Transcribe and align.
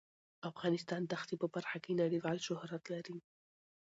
افغانستان 0.49 1.01
د 1.07 1.13
ښتې 1.21 1.35
په 1.41 1.47
برخه 1.55 1.77
کې 1.83 1.99
نړیوال 2.01 2.37
شهرت 2.47 2.83
لري. 2.93 3.17